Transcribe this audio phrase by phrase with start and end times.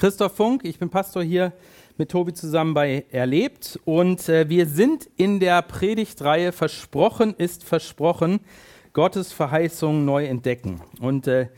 [0.00, 1.52] Christoph Funk, ich bin Pastor hier
[1.98, 3.78] mit Tobi zusammen bei Erlebt.
[3.84, 8.40] Und äh, wir sind in der Predigtreihe Versprochen ist versprochen,
[8.94, 10.80] Gottes Verheißung neu entdecken.
[11.02, 11.48] Und äh,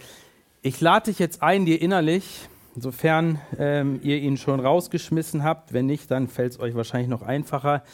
[0.60, 5.86] ich lade dich jetzt ein, dir innerlich, sofern ähm, ihr ihn schon rausgeschmissen habt, wenn
[5.86, 7.84] nicht, dann fällt es euch wahrscheinlich noch einfacher,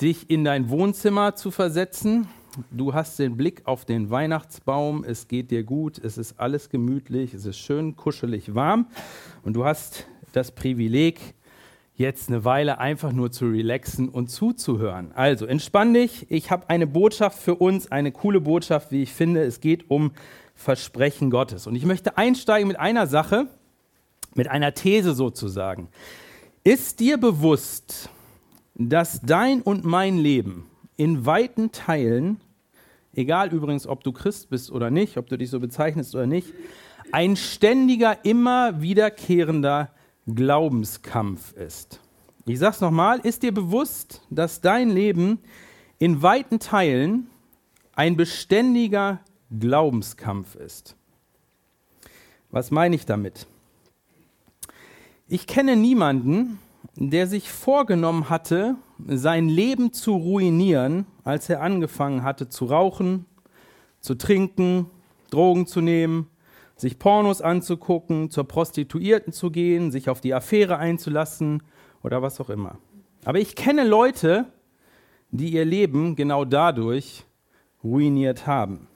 [0.00, 2.28] dich in dein Wohnzimmer zu versetzen
[2.70, 7.34] Du hast den Blick auf den Weihnachtsbaum, es geht dir gut, es ist alles gemütlich,
[7.34, 8.86] es ist schön kuschelig warm
[9.44, 11.34] und du hast das Privileg,
[11.94, 15.12] jetzt eine Weile einfach nur zu relaxen und zuzuhören.
[15.12, 19.42] Also entspann dich, ich habe eine Botschaft für uns, eine coole Botschaft, wie ich finde.
[19.42, 20.12] Es geht um
[20.54, 21.66] Versprechen Gottes.
[21.66, 23.48] Und ich möchte einsteigen mit einer Sache,
[24.34, 25.88] mit einer These sozusagen.
[26.62, 28.10] Ist dir bewusst,
[28.76, 32.40] dass dein und mein Leben in weiten Teilen,
[33.14, 36.52] egal übrigens, ob du Christ bist oder nicht, ob du dich so bezeichnest oder nicht,
[37.12, 39.90] ein ständiger, immer wiederkehrender
[40.26, 42.00] Glaubenskampf ist.
[42.44, 45.40] Ich sage es nochmal, ist dir bewusst, dass dein Leben
[45.98, 47.28] in weiten Teilen
[47.94, 49.20] ein beständiger
[49.58, 50.96] Glaubenskampf ist?
[52.50, 53.46] Was meine ich damit?
[55.26, 56.58] Ich kenne niemanden,
[56.94, 58.76] der sich vorgenommen hatte,
[59.06, 63.26] sein Leben zu ruinieren, als er angefangen hatte zu rauchen,
[64.00, 64.86] zu trinken,
[65.30, 66.28] Drogen zu nehmen,
[66.76, 71.62] sich Pornos anzugucken, zur Prostituierten zu gehen, sich auf die Affäre einzulassen
[72.02, 72.78] oder was auch immer.
[73.24, 74.46] Aber ich kenne Leute,
[75.30, 77.24] die ihr Leben genau dadurch
[77.82, 78.86] ruiniert haben.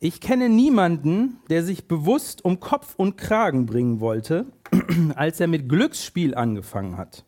[0.00, 4.46] Ich kenne niemanden, der sich bewusst um Kopf und Kragen bringen wollte,
[5.16, 7.24] als er mit Glücksspiel angefangen hat.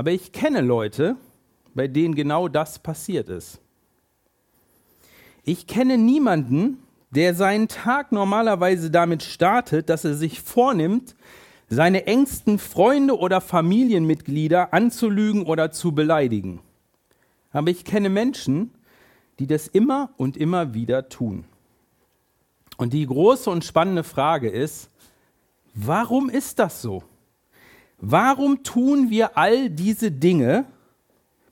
[0.00, 1.16] Aber ich kenne Leute,
[1.74, 3.60] bei denen genau das passiert ist.
[5.44, 6.78] Ich kenne niemanden,
[7.10, 11.14] der seinen Tag normalerweise damit startet, dass er sich vornimmt,
[11.68, 16.60] seine engsten Freunde oder Familienmitglieder anzulügen oder zu beleidigen.
[17.52, 18.70] Aber ich kenne Menschen,
[19.38, 21.44] die das immer und immer wieder tun.
[22.78, 24.88] Und die große und spannende Frage ist,
[25.74, 27.02] warum ist das so?
[28.00, 30.64] Warum tun wir all diese Dinge,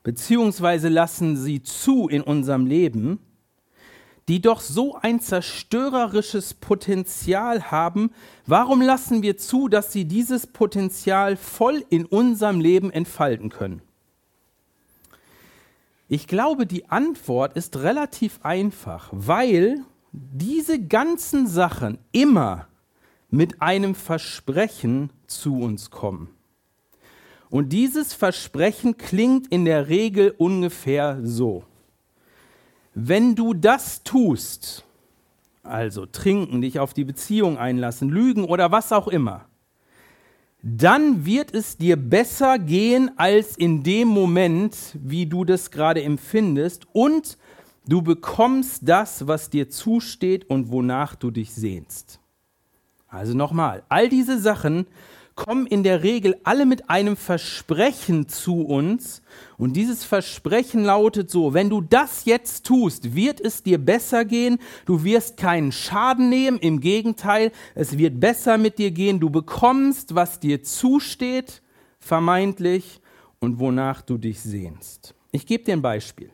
[0.03, 3.19] beziehungsweise lassen sie zu in unserem Leben,
[4.28, 8.10] die doch so ein zerstörerisches Potenzial haben?
[8.47, 13.82] Warum lassen wir zu, dass sie dieses Potenzial voll in unserem Leben entfalten können?
[16.08, 22.69] Ich glaube, die Antwort ist relativ einfach, weil diese ganzen Sachen immer
[23.28, 26.38] mit einem Versprechen zu uns kommen.
[27.50, 31.64] Und dieses Versprechen klingt in der Regel ungefähr so.
[32.94, 34.84] Wenn du das tust,
[35.62, 39.47] also trinken, dich auf die Beziehung einlassen, lügen oder was auch immer,
[40.62, 46.87] dann wird es dir besser gehen als in dem Moment, wie du das gerade empfindest
[46.92, 47.38] und
[47.88, 52.20] Du bekommst das, was dir zusteht und wonach du dich sehnst.
[53.08, 54.87] Also nochmal, all diese Sachen
[55.38, 59.22] kommen in der Regel alle mit einem Versprechen zu uns.
[59.56, 64.59] Und dieses Versprechen lautet so, wenn du das jetzt tust, wird es dir besser gehen,
[64.84, 70.16] du wirst keinen Schaden nehmen, im Gegenteil, es wird besser mit dir gehen, du bekommst,
[70.16, 71.62] was dir zusteht,
[72.00, 73.00] vermeintlich,
[73.38, 75.15] und wonach du dich sehnst.
[75.31, 76.32] Ich gebe dir ein Beispiel.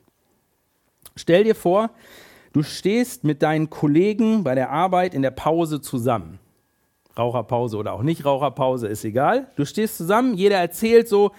[1.15, 1.91] Stell dir vor,
[2.53, 6.39] du stehst mit deinen Kollegen bei der Arbeit in der Pause zusammen.
[7.17, 9.47] Raucherpause oder auch nicht Raucherpause, ist egal.
[9.55, 11.31] Du stehst zusammen, jeder erzählt so,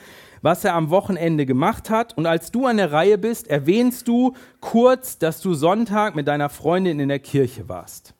[0.43, 2.17] was er am Wochenende gemacht hat.
[2.17, 6.49] Und als du an der Reihe bist, erwähnst du kurz, dass du Sonntag mit deiner
[6.49, 8.15] Freundin in der Kirche warst.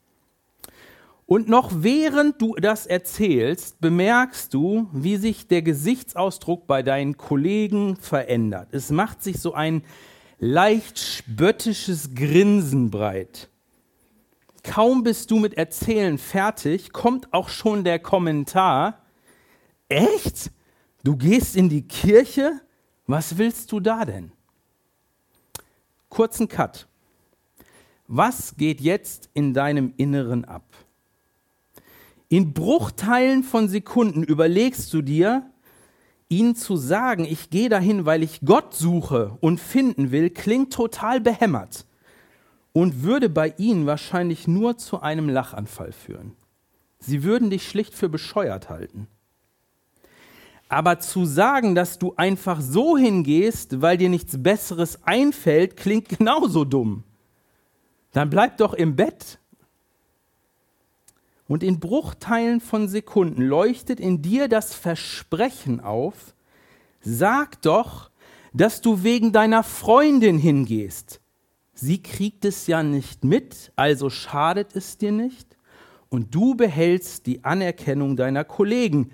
[1.27, 7.97] Und noch während du das erzählst, bemerkst du, wie sich der Gesichtsausdruck bei deinen Kollegen
[7.97, 8.69] verändert.
[8.71, 9.83] Es macht sich so ein
[10.39, 13.49] leicht spöttisches Grinsen breit.
[14.67, 19.01] Kaum bist du mit Erzählen fertig, kommt auch schon der Kommentar,
[19.89, 20.51] echt?
[21.05, 22.61] Du gehst in die Kirche?
[23.07, 24.33] Was willst du da denn?
[26.09, 26.89] Kurzen Cut.
[28.09, 30.65] Was geht jetzt in deinem Inneren ab?
[32.29, 35.49] In Bruchteilen von Sekunden überlegst du dir,
[36.29, 41.21] ihnen zu sagen, ich gehe dahin, weil ich Gott suche und finden will, klingt total
[41.21, 41.87] behämmert
[42.77, 46.37] und würde bei ihnen wahrscheinlich nur zu einem Lachanfall führen.
[46.99, 49.09] Sie würden dich schlicht für bescheuert halten.
[50.69, 56.67] Aber zu sagen, dass du einfach so hingehst, weil dir nichts Besseres einfällt, klingt genauso
[56.67, 57.05] dumm.
[58.13, 59.39] Dann bleib doch im Bett.
[61.49, 66.35] Und in Bruchteilen von Sekunden leuchtet in dir das Versprechen auf,
[67.01, 68.11] sag doch,
[68.53, 71.23] dass du wegen deiner Freundin hingehst.
[71.79, 75.57] Sie kriegt es ja nicht mit, also schadet es dir nicht.
[76.09, 79.11] Und du behältst die Anerkennung deiner Kollegen,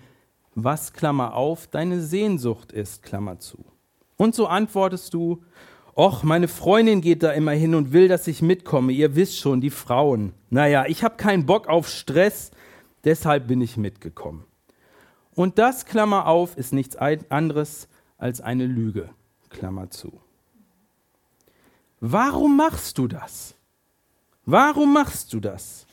[0.55, 3.65] was, Klammer auf, deine Sehnsucht ist, Klammer zu.
[4.17, 5.43] Und so antwortest du,
[5.97, 8.93] Och, meine Freundin geht da immer hin und will, dass ich mitkomme.
[8.93, 10.33] Ihr wisst schon, die Frauen.
[10.49, 12.53] Naja, ich habe keinen Bock auf Stress,
[13.05, 14.45] deshalb bin ich mitgekommen.
[15.35, 17.89] Und das, Klammer auf, ist nichts anderes
[18.19, 19.11] als eine Lüge,
[19.51, 20.21] Klammer zu.
[22.05, 23.55] Warum machst du das?
[24.45, 25.87] Warum machst du das?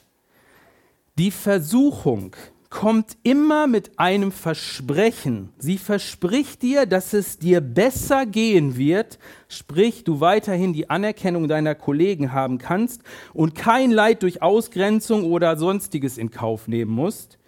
[1.20, 2.36] Die Versuchung,
[2.70, 5.50] kommt immer mit einem Versprechen.
[5.58, 9.18] Sie verspricht dir, dass es dir besser gehen wird,
[9.48, 13.02] sprich du weiterhin die Anerkennung deiner Kollegen haben kannst
[13.34, 17.40] und kein Leid durch Ausgrenzung oder sonstiges in Kauf nehmen musst,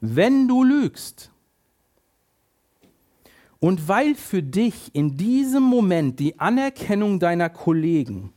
[0.00, 1.30] wenn du lügst.
[3.60, 8.32] Und weil für dich in diesem Moment die Anerkennung deiner Kollegen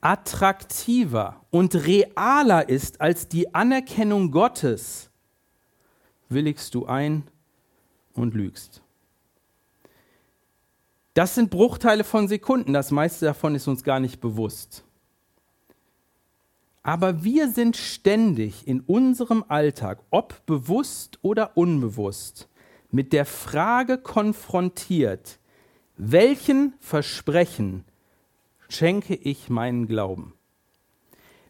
[0.00, 5.10] attraktiver und realer ist als die Anerkennung Gottes,
[6.28, 7.24] willigst du ein
[8.14, 8.82] und lügst.
[11.14, 14.84] Das sind Bruchteile von Sekunden, das meiste davon ist uns gar nicht bewusst.
[16.82, 22.48] Aber wir sind ständig in unserem Alltag, ob bewusst oder unbewusst,
[22.96, 25.38] mit der Frage konfrontiert,
[25.98, 27.84] welchen Versprechen
[28.70, 30.32] schenke ich meinen Glauben?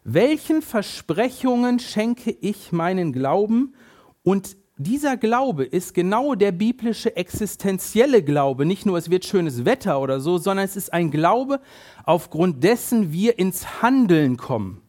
[0.03, 3.75] Welchen Versprechungen schenke ich meinen Glauben
[4.23, 8.65] und dieser Glaube ist genau der biblische existenzielle Glaube.
[8.65, 11.61] Nicht nur, es wird schönes Wetter oder so, sondern es ist ein Glaube,
[12.03, 14.81] aufgrund dessen wir ins Handeln kommen.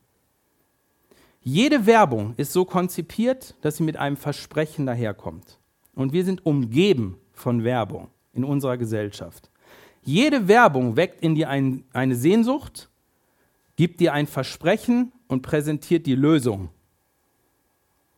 [1.40, 5.57] Jede Werbung ist so konzipiert, dass sie mit einem Versprechen daherkommt.
[5.98, 9.50] Und wir sind umgeben von Werbung in unserer Gesellschaft.
[10.02, 12.88] Jede Werbung weckt in dir ein, eine Sehnsucht,
[13.76, 16.70] gibt dir ein Versprechen und präsentiert die Lösung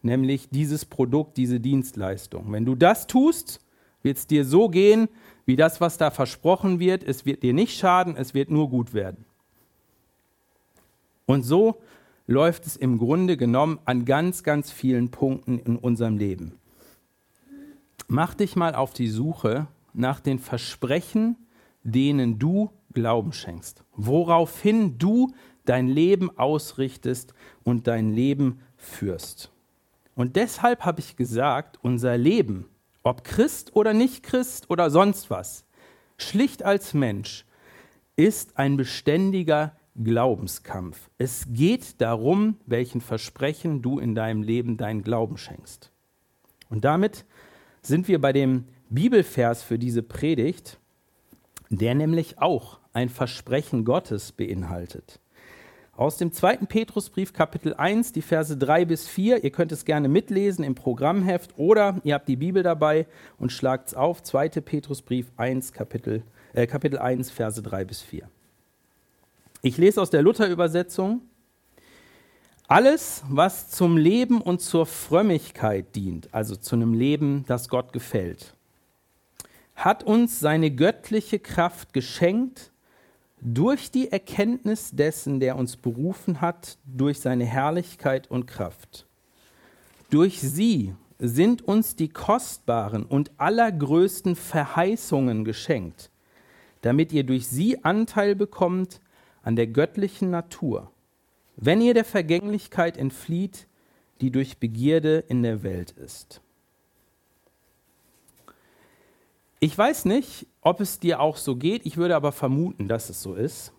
[0.02, 2.52] nämlich dieses Produkt, diese Dienstleistung.
[2.52, 3.60] Wenn du das tust,
[4.02, 5.08] wird es dir so gehen,
[5.44, 7.02] wie das, was da versprochen wird.
[7.02, 9.24] Es wird dir nicht schaden, es wird nur gut werden.
[11.26, 11.80] Und so
[12.26, 16.59] läuft es im Grunde genommen an ganz, ganz vielen Punkten in unserem Leben.
[18.12, 21.36] Mach dich mal auf die Suche nach den Versprechen,
[21.84, 25.32] denen du Glauben schenkst, woraufhin du
[25.64, 29.52] dein Leben ausrichtest und dein Leben führst.
[30.16, 32.66] Und deshalb habe ich gesagt, unser Leben,
[33.04, 35.64] ob Christ oder nicht Christ oder sonst was,
[36.16, 37.46] schlicht als Mensch,
[38.16, 41.10] ist ein beständiger Glaubenskampf.
[41.16, 45.92] Es geht darum, welchen Versprechen du in deinem Leben deinen Glauben schenkst.
[46.70, 47.24] Und damit
[47.82, 50.78] sind wir bei dem Bibelvers für diese Predigt,
[51.68, 55.20] der nämlich auch ein Versprechen Gottes beinhaltet.
[56.00, 59.44] Aus dem zweiten Petrusbrief Kapitel 1, die Verse 3 bis 4.
[59.44, 63.06] Ihr könnt es gerne mitlesen im Programmheft oder ihr habt die Bibel dabei
[63.38, 64.22] und schlagt es auf.
[64.22, 64.48] 2.
[64.48, 66.22] Petrusbrief 1, Kapitel,
[66.54, 68.28] äh, Kapitel 1, Verse 3 bis 4.
[69.62, 71.20] Ich lese aus der Luther-Übersetzung.
[72.70, 78.54] Alles, was zum Leben und zur Frömmigkeit dient, also zu einem Leben, das Gott gefällt,
[79.74, 82.70] hat uns seine göttliche Kraft geschenkt
[83.40, 89.04] durch die Erkenntnis dessen, der uns berufen hat, durch seine Herrlichkeit und Kraft.
[90.08, 96.08] Durch sie sind uns die kostbaren und allergrößten Verheißungen geschenkt,
[96.82, 99.00] damit ihr durch sie Anteil bekommt
[99.42, 100.92] an der göttlichen Natur,
[101.60, 103.66] wenn ihr der Vergänglichkeit entflieht,
[104.20, 106.40] die durch Begierde in der Welt ist.
[109.60, 113.22] Ich weiß nicht, ob es dir auch so geht, ich würde aber vermuten, dass es
[113.22, 113.72] so ist.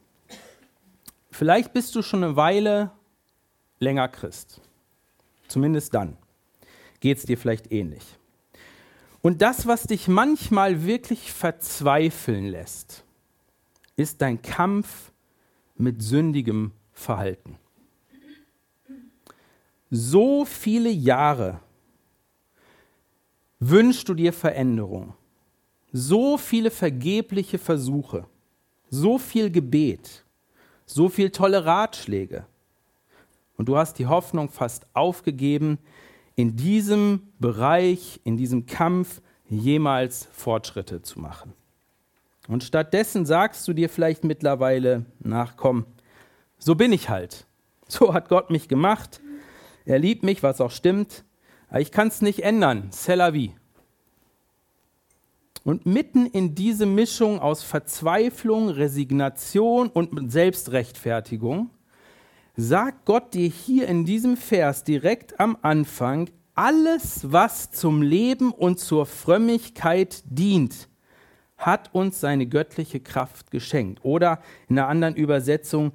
[1.31, 2.91] Vielleicht bist du schon eine Weile
[3.79, 4.61] länger Christ.
[5.47, 6.17] Zumindest dann
[6.99, 8.03] geht es dir vielleicht ähnlich.
[9.23, 13.03] Und das, was dich manchmal wirklich verzweifeln lässt,
[13.95, 15.11] ist dein Kampf
[15.77, 17.57] mit sündigem Verhalten.
[19.91, 21.59] So viele Jahre
[23.59, 25.13] wünschst du dir Veränderung
[25.91, 28.25] so viele vergebliche Versuche,
[28.89, 30.23] so viel Gebet,
[30.85, 32.45] so viel tolle Ratschläge.
[33.57, 35.77] Und du hast die Hoffnung fast aufgegeben,
[36.35, 41.53] in diesem Bereich, in diesem Kampf jemals Fortschritte zu machen.
[42.47, 45.85] Und stattdessen sagst du dir vielleicht mittlerweile, nach komm,
[46.57, 47.45] so bin ich halt.
[47.87, 49.19] So hat Gott mich gemacht.
[49.85, 51.23] Er liebt mich, was auch stimmt.
[51.69, 52.89] Aber ich kann es nicht ändern.
[52.91, 53.31] C'est la.
[55.63, 61.69] Und mitten in diese Mischung aus Verzweiflung, Resignation und Selbstrechtfertigung
[62.55, 68.79] sagt Gott dir hier in diesem Vers direkt am Anfang, alles, was zum Leben und
[68.79, 70.89] zur Frömmigkeit dient,
[71.57, 74.03] hat uns seine göttliche Kraft geschenkt.
[74.03, 75.93] Oder in einer anderen Übersetzung,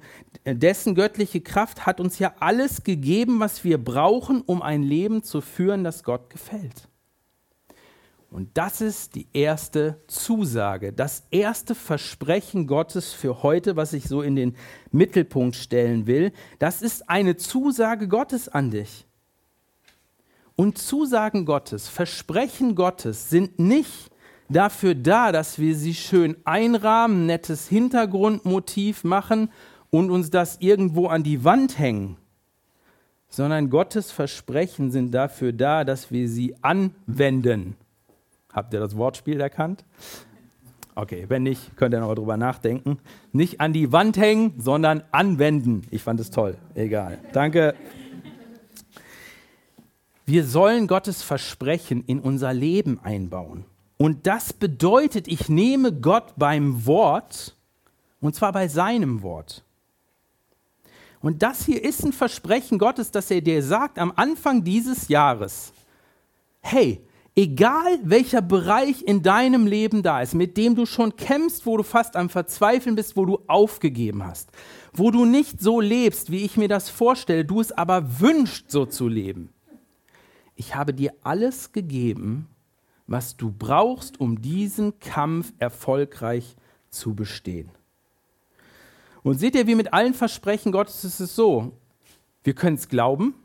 [0.55, 5.41] dessen göttliche Kraft hat uns ja alles gegeben, was wir brauchen, um ein Leben zu
[5.41, 6.87] führen, das Gott gefällt.
[8.29, 14.21] Und das ist die erste Zusage, das erste Versprechen Gottes für heute, was ich so
[14.21, 14.55] in den
[14.91, 16.33] Mittelpunkt stellen will.
[16.59, 19.05] Das ist eine Zusage Gottes an dich.
[20.55, 24.09] Und Zusagen Gottes, Versprechen Gottes sind nicht
[24.49, 29.51] dafür da, dass wir sie schön einrahmen, nettes Hintergrundmotiv machen
[29.89, 32.17] und uns das irgendwo an die Wand hängen,
[33.29, 37.75] sondern Gottes Versprechen sind dafür da, dass wir sie anwenden.
[38.53, 39.83] Habt ihr das Wortspiel erkannt?
[40.95, 42.97] Okay, wenn nicht, könnt ihr noch drüber nachdenken.
[43.31, 45.83] Nicht an die Wand hängen, sondern anwenden.
[45.91, 46.57] Ich fand es toll.
[46.73, 47.19] Egal.
[47.33, 47.75] Danke.
[50.25, 53.65] Wir sollen Gottes Versprechen in unser Leben einbauen.
[53.97, 57.55] Und das bedeutet, ich nehme Gott beim Wort,
[58.19, 59.63] und zwar bei seinem Wort.
[61.21, 65.73] Und das hier ist ein Versprechen Gottes, dass er dir sagt am Anfang dieses Jahres,
[66.61, 67.01] hey,
[67.37, 71.83] Egal welcher Bereich in deinem Leben da ist, mit dem du schon kämpfst, wo du
[71.83, 74.49] fast am Verzweifeln bist, wo du aufgegeben hast,
[74.91, 78.87] wo du nicht so lebst, wie ich mir das vorstelle, du es aber wünschst, so
[78.87, 79.53] zu leben.
[80.55, 82.47] Ich habe dir alles gegeben,
[83.05, 86.55] was du brauchst, um diesen Kampf erfolgreich
[86.89, 87.69] zu bestehen.
[89.27, 91.73] Und seht ihr, wie mit allen Versprechen Gottes ist es so,
[92.45, 93.35] wir können es glauben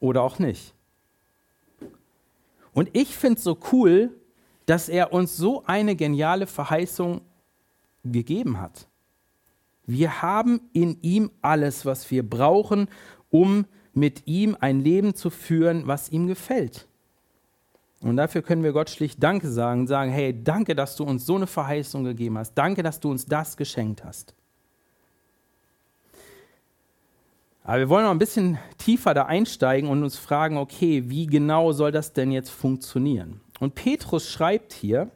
[0.00, 0.72] oder auch nicht.
[2.72, 4.18] Und ich finde es so cool,
[4.64, 7.20] dass er uns so eine geniale Verheißung
[8.02, 8.88] gegeben hat.
[9.84, 12.88] Wir haben in ihm alles, was wir brauchen,
[13.28, 16.88] um mit ihm ein Leben zu führen, was ihm gefällt.
[18.00, 21.36] Und dafür können wir Gott schlicht Danke sagen, sagen, hey, danke, dass du uns so
[21.36, 22.54] eine Verheißung gegeben hast.
[22.54, 24.34] Danke, dass du uns das geschenkt hast.
[27.66, 31.72] Aber wir wollen noch ein bisschen tiefer da einsteigen und uns fragen, okay, wie genau
[31.72, 33.40] soll das denn jetzt funktionieren?
[33.58, 35.10] Und Petrus schreibt hier,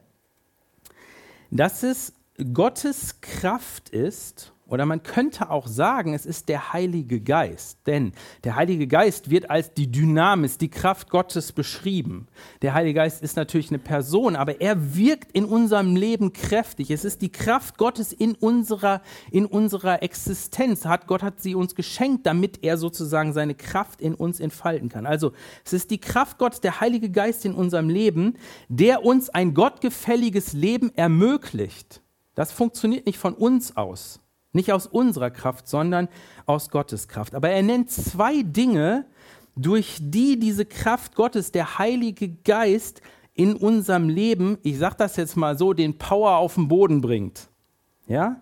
[1.51, 2.13] dass es
[2.53, 7.79] Gottes Kraft ist, oder man könnte auch sagen, es ist der Heilige Geist.
[7.87, 12.27] Denn der Heilige Geist wird als die Dynamis, die Kraft Gottes beschrieben.
[12.61, 16.91] Der Heilige Geist ist natürlich eine Person, aber er wirkt in unserem Leben kräftig.
[16.91, 20.85] Es ist die Kraft Gottes in unserer, in unserer Existenz.
[20.85, 25.05] Hat, Gott hat sie uns geschenkt, damit er sozusagen seine Kraft in uns entfalten kann.
[25.05, 25.33] Also
[25.65, 30.53] es ist die Kraft Gottes, der Heilige Geist in unserem Leben, der uns ein gottgefälliges
[30.53, 32.01] Leben ermöglicht.
[32.35, 34.21] Das funktioniert nicht von uns aus.
[34.51, 36.07] Nicht aus unserer Kraft, sondern
[36.45, 37.35] aus Gottes Kraft.
[37.35, 39.05] Aber er nennt zwei Dinge,
[39.55, 43.01] durch die diese Kraft Gottes, der Heilige Geist,
[43.33, 47.47] in unserem Leben, ich sage das jetzt mal so, den Power auf den Boden bringt.
[48.05, 48.41] Ja?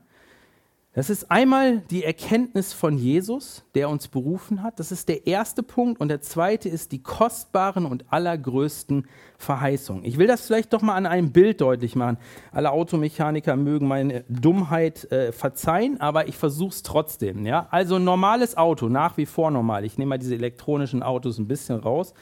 [0.97, 4.79] Das ist einmal die Erkenntnis von Jesus, der uns berufen hat.
[4.79, 6.01] Das ist der erste Punkt.
[6.01, 9.05] Und der zweite ist die kostbaren und allergrößten
[9.37, 10.05] Verheißungen.
[10.05, 12.17] Ich will das vielleicht doch mal an einem Bild deutlich machen.
[12.51, 17.45] Alle Automechaniker mögen meine Dummheit äh, verzeihen, aber ich versuche es trotzdem.
[17.45, 17.67] Ja?
[17.69, 19.85] Also ein normales Auto, nach wie vor normal.
[19.85, 22.15] Ich nehme mal diese elektronischen Autos ein bisschen raus.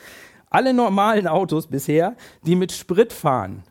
[0.49, 3.63] Alle normalen Autos bisher, die mit Sprit fahren,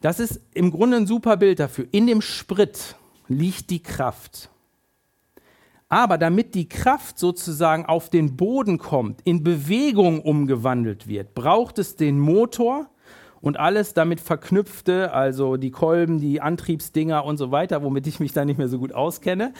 [0.00, 1.86] das ist im Grunde ein super Bild dafür.
[1.92, 2.96] In dem Sprit
[3.28, 4.50] liegt die Kraft.
[5.88, 11.94] Aber damit die Kraft sozusagen auf den Boden kommt, in Bewegung umgewandelt wird, braucht es
[11.94, 12.88] den Motor
[13.40, 18.32] und alles damit verknüpfte, also die Kolben, die Antriebsdinger und so weiter, womit ich mich
[18.32, 19.52] da nicht mehr so gut auskenne.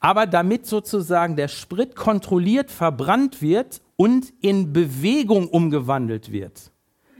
[0.00, 6.72] Aber damit sozusagen der Sprit kontrolliert verbrannt wird und in Bewegung umgewandelt wird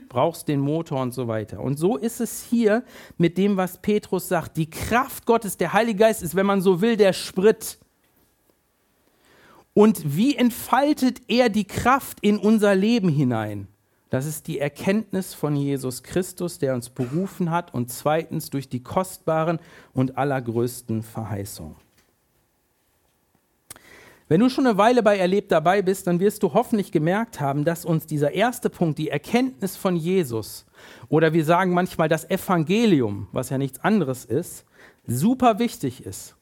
[0.09, 1.61] brauchst den Motor und so weiter.
[1.61, 2.85] Und so ist es hier
[3.17, 4.57] mit dem, was Petrus sagt.
[4.57, 7.79] Die Kraft Gottes, der Heilige Geist ist, wenn man so will, der Sprit.
[9.75, 13.69] Und wie entfaltet er die Kraft in unser Leben hinein?
[14.11, 18.83] Das ist die Erkenntnis von Jesus Christus, der uns berufen hat und zweitens durch die
[18.83, 19.59] kostbaren
[19.93, 21.77] und allergrößten Verheißungen.
[24.29, 27.65] Wenn du schon eine Weile bei Erlebt dabei bist, dann wirst du hoffentlich gemerkt haben,
[27.65, 30.67] dass uns dieser erste Punkt, die Erkenntnis von Jesus,
[31.09, 34.67] oder wir sagen manchmal das Evangelium, was ja nichts anderes ist,
[35.07, 36.37] super wichtig ist.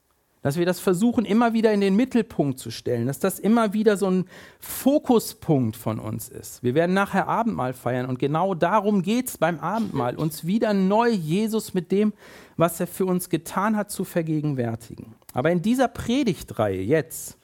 [0.46, 3.96] dass wir das versuchen, immer wieder in den Mittelpunkt zu stellen, dass das immer wieder
[3.96, 4.26] so ein
[4.60, 6.62] Fokuspunkt von uns ist.
[6.62, 11.08] Wir werden nachher Abendmahl feiern und genau darum geht es beim Abendmahl, uns wieder neu
[11.08, 12.12] Jesus mit dem,
[12.56, 15.16] was er für uns getan hat, zu vergegenwärtigen.
[15.32, 17.38] Aber in dieser Predigtreihe jetzt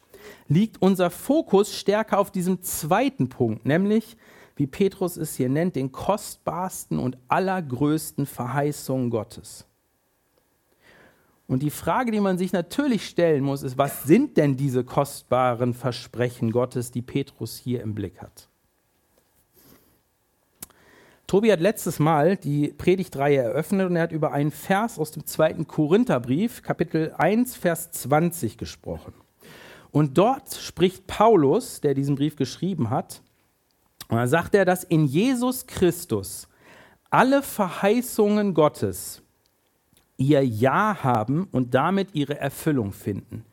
[0.49, 4.17] liegt unser Fokus stärker auf diesem zweiten Punkt, nämlich,
[4.57, 9.67] wie Petrus es hier nennt, den kostbarsten und allergrößten Verheißungen Gottes.
[11.47, 15.75] Und die Frage, die man sich natürlich stellen muss, ist, was sind denn diese kostbaren
[15.75, 18.49] Versprechen Gottes, die Petrus hier im Blick hat?
[21.26, 25.25] Tobi hat letztes Mal die Predigtreihe eröffnet und er hat über einen Vers aus dem
[25.25, 29.14] zweiten Korintherbrief, Kapitel 1, Vers 20 gesprochen.
[29.92, 33.22] Und dort spricht Paulus, der diesen Brief geschrieben hat,
[34.08, 36.46] und da sagt er, dass in Jesus Christus
[37.08, 39.22] alle Verheißungen Gottes
[40.18, 43.44] ihr Ja haben und damit ihre Erfüllung finden.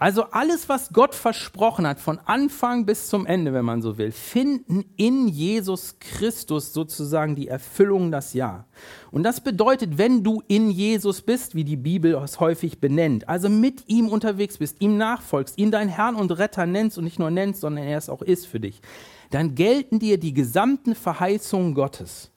[0.00, 4.12] Also alles, was Gott versprochen hat, von Anfang bis zum Ende, wenn man so will,
[4.12, 8.64] finden in Jesus Christus sozusagen die Erfüllung, das Ja.
[9.10, 13.50] Und das bedeutet, wenn du in Jesus bist, wie die Bibel es häufig benennt, also
[13.50, 17.30] mit ihm unterwegs bist, ihm nachfolgst, ihn dein Herrn und Retter nennst und nicht nur
[17.30, 18.80] nennst, sondern er es auch ist für dich,
[19.28, 22.30] dann gelten dir die gesamten Verheißungen Gottes.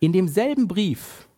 [0.00, 1.28] In demselben Brief,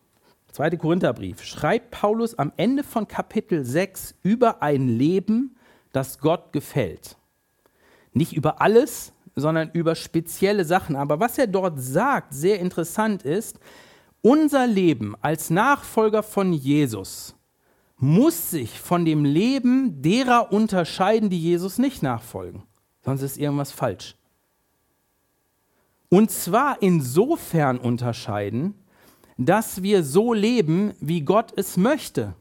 [0.55, 0.77] 2.
[0.77, 5.57] Korintherbrief, schreibt Paulus am Ende von Kapitel 6 über ein Leben,
[5.91, 7.17] das Gott gefällt.
[8.13, 10.95] Nicht über alles, sondern über spezielle Sachen.
[10.95, 13.59] Aber was er dort sagt, sehr interessant ist,
[14.21, 17.35] unser Leben als Nachfolger von Jesus
[17.97, 22.63] muss sich von dem Leben derer unterscheiden, die Jesus nicht nachfolgen.
[23.03, 24.15] Sonst ist irgendwas falsch.
[26.07, 28.75] Und zwar insofern unterscheiden,
[29.37, 32.33] dass wir so leben, wie Gott es möchte.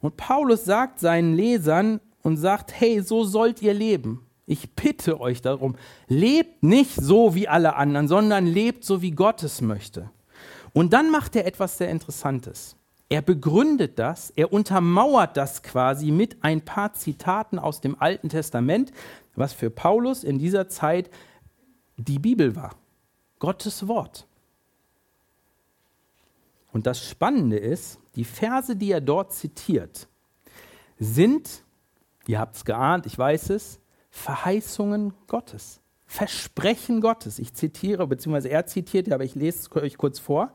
[0.00, 4.26] Und Paulus sagt seinen Lesern und sagt, hey, so sollt ihr leben.
[4.46, 5.76] Ich bitte euch darum,
[6.06, 10.10] lebt nicht so wie alle anderen, sondern lebt so, wie Gott es möchte.
[10.72, 12.76] Und dann macht er etwas sehr Interessantes.
[13.08, 18.92] Er begründet das, er untermauert das quasi mit ein paar Zitaten aus dem Alten Testament,
[19.34, 21.10] was für Paulus in dieser Zeit
[21.96, 22.74] die Bibel war,
[23.38, 24.26] Gottes Wort.
[26.76, 30.08] Und das Spannende ist, die Verse, die er dort zitiert,
[30.98, 31.64] sind,
[32.26, 37.38] ihr habt es geahnt, ich weiß es, Verheißungen Gottes, Versprechen Gottes.
[37.38, 40.52] Ich zitiere, beziehungsweise er zitiert, aber ich lese es euch kurz vor.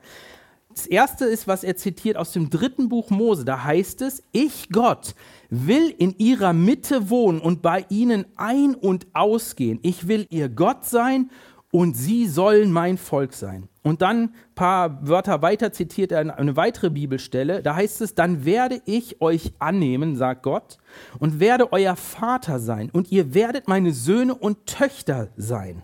[0.69, 3.43] Das erste ist, was er zitiert aus dem dritten Buch Mose.
[3.43, 5.15] Da heißt es, ich Gott
[5.49, 9.79] will in ihrer Mitte wohnen und bei ihnen ein- und ausgehen.
[9.81, 11.31] Ich will ihr Gott sein
[11.71, 13.69] und sie sollen mein Volk sein.
[13.81, 17.63] Und dann ein paar Wörter weiter zitiert er eine weitere Bibelstelle.
[17.63, 20.77] Da heißt es, dann werde ich euch annehmen, sagt Gott,
[21.19, 22.89] und werde euer Vater sein.
[22.91, 25.81] Und ihr werdet meine Söhne und Töchter sein.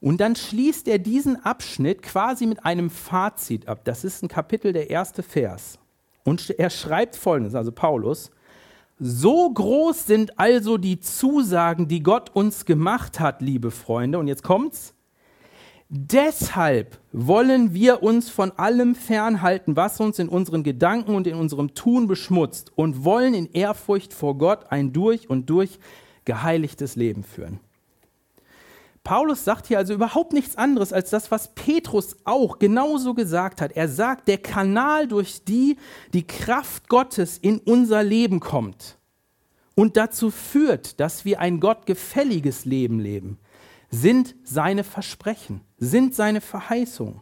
[0.00, 3.82] Und dann schließt er diesen Abschnitt quasi mit einem Fazit ab.
[3.84, 5.78] Das ist ein Kapitel, der erste Vers.
[6.24, 8.30] Und er schreibt folgendes, also Paulus,
[8.98, 14.18] so groß sind also die Zusagen, die Gott uns gemacht hat, liebe Freunde.
[14.18, 14.94] Und jetzt kommt's.
[15.94, 21.74] Deshalb wollen wir uns von allem fernhalten, was uns in unseren Gedanken und in unserem
[21.74, 25.78] Tun beschmutzt und wollen in Ehrfurcht vor Gott ein durch und durch
[26.24, 27.60] geheiligtes Leben führen.
[29.04, 33.72] Paulus sagt hier also überhaupt nichts anderes als das, was Petrus auch genauso gesagt hat.
[33.72, 35.76] Er sagt, der Kanal, durch die
[36.12, 38.98] die Kraft Gottes in unser Leben kommt
[39.74, 43.38] und dazu führt, dass wir ein gottgefälliges Leben leben,
[43.90, 47.20] sind seine Versprechen, sind seine Verheißungen.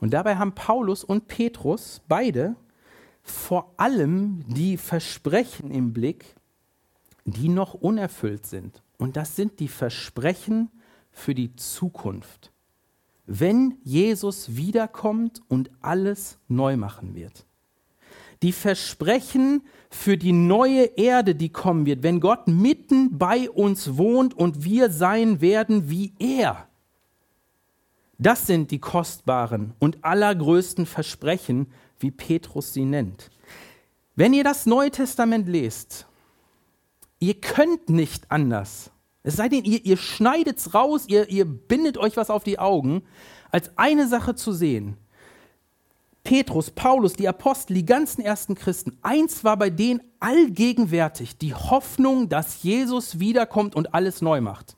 [0.00, 2.56] Und dabei haben Paulus und Petrus beide
[3.22, 6.24] vor allem die Versprechen im Blick,
[7.26, 10.70] die noch unerfüllt sind und das sind die Versprechen
[11.10, 12.52] für die Zukunft,
[13.26, 17.46] wenn Jesus wiederkommt und alles neu machen wird.
[18.42, 24.34] Die Versprechen für die neue Erde, die kommen wird, wenn Gott mitten bei uns wohnt
[24.34, 26.68] und wir sein werden wie er.
[28.18, 31.68] Das sind die kostbaren und allergrößten Versprechen,
[32.00, 33.30] wie Petrus sie nennt.
[34.16, 36.06] Wenn ihr das Neue Testament lest,
[37.18, 38.90] Ihr könnt nicht anders.
[39.22, 39.98] Es sei denn, ihr, ihr
[40.46, 43.02] es raus, ihr, ihr bindet euch was auf die Augen,
[43.50, 44.96] als eine Sache zu sehen.
[46.24, 52.28] Petrus, Paulus, die Apostel, die ganzen ersten Christen, eins war bei denen allgegenwärtig, die Hoffnung,
[52.28, 54.76] dass Jesus wiederkommt und alles neu macht.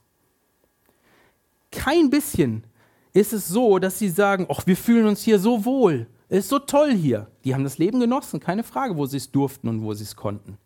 [1.71, 2.65] Kein bisschen
[3.13, 6.49] ist es so, dass sie sagen, ach, wir fühlen uns hier so wohl, Es ist
[6.49, 7.27] so toll hier.
[7.45, 10.15] Die haben das Leben genossen, keine Frage, wo sie es durften und wo sie es
[10.15, 10.59] konnten.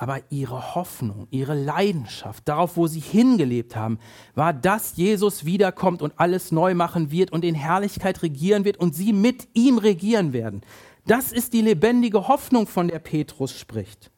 [0.00, 3.98] Aber ihre Hoffnung, ihre Leidenschaft, darauf, wo sie hingelebt haben,
[4.36, 8.94] war, dass Jesus wiederkommt und alles neu machen wird und in Herrlichkeit regieren wird und
[8.94, 10.62] sie mit ihm regieren werden.
[11.04, 14.12] Das ist die lebendige Hoffnung, von der Petrus spricht.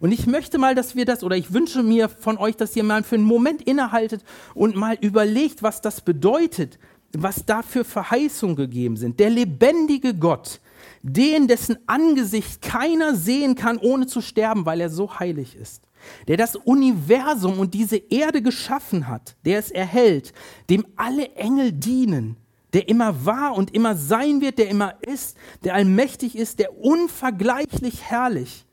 [0.00, 2.82] Und ich möchte mal, dass wir das, oder ich wünsche mir von euch, dass ihr
[2.82, 6.76] mal für einen Moment innehaltet und mal überlegt, was das bedeutet,
[7.12, 9.20] was da für Verheißungen gegeben sind.
[9.20, 10.60] Der lebendige Gott,
[11.02, 15.82] den, dessen Angesicht keiner sehen kann, ohne zu sterben, weil er so heilig ist,
[16.26, 20.32] der das Universum und diese Erde geschaffen hat, der es erhält,
[20.70, 22.36] dem alle Engel dienen,
[22.72, 28.02] der immer war und immer sein wird, der immer ist, der allmächtig ist, der unvergleichlich
[28.02, 28.66] herrlich,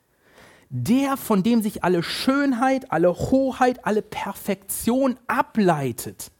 [0.69, 6.31] der, von dem sich alle Schönheit, alle Hoheit, alle Perfektion ableitet,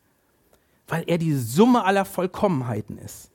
[0.87, 3.31] weil er die Summe aller Vollkommenheiten ist.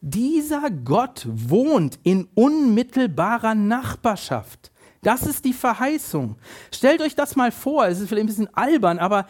[0.00, 4.70] Dieser Gott wohnt in unmittelbarer Nachbarschaft.
[5.02, 6.36] Das ist die Verheißung.
[6.72, 9.26] Stellt euch das mal vor, es ist vielleicht ein bisschen albern, aber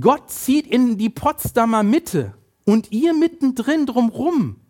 [0.00, 4.61] Gott zieht in die Potsdamer Mitte und ihr mittendrin drumrum.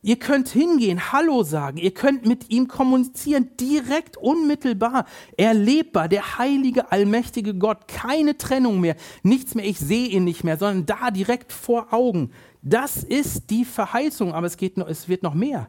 [0.00, 5.06] Ihr könnt hingehen, Hallo sagen, ihr könnt mit ihm kommunizieren, direkt, unmittelbar,
[5.36, 10.56] erlebbar, der heilige, allmächtige Gott, keine Trennung mehr, nichts mehr, ich sehe ihn nicht mehr,
[10.56, 12.30] sondern da direkt vor Augen.
[12.62, 15.68] Das ist die Verheißung, aber es, geht es wird noch mehr.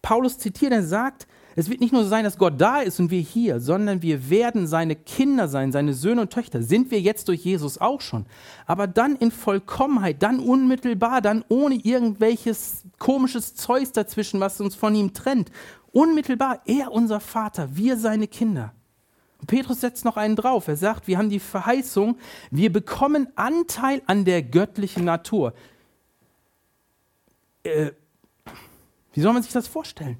[0.00, 1.26] Paulus zitiert, er sagt,
[1.56, 4.28] es wird nicht nur so sein, dass Gott da ist und wir hier, sondern wir
[4.28, 6.62] werden seine Kinder sein, seine Söhne und Töchter.
[6.62, 8.26] Sind wir jetzt durch Jesus auch schon.
[8.66, 14.96] Aber dann in Vollkommenheit, dann unmittelbar, dann ohne irgendwelches komisches Zeug dazwischen, was uns von
[14.96, 15.52] ihm trennt.
[15.92, 18.72] Unmittelbar, er unser Vater, wir seine Kinder.
[19.38, 20.66] Und Petrus setzt noch einen drauf.
[20.66, 22.16] Er sagt, wir haben die Verheißung,
[22.50, 25.54] wir bekommen Anteil an der göttlichen Natur.
[27.62, 27.92] Äh,
[29.12, 30.18] wie soll man sich das vorstellen?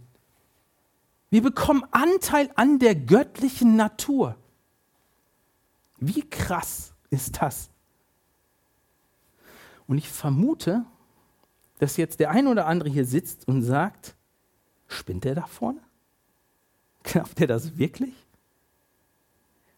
[1.31, 4.37] Wir bekommen Anteil an der göttlichen Natur.
[5.99, 7.71] Wie krass ist das?
[9.87, 10.85] Und ich vermute,
[11.79, 14.15] dass jetzt der ein oder andere hier sitzt und sagt,
[14.87, 15.81] spinnt der da vorne?
[17.03, 18.15] Glaubt er das wirklich?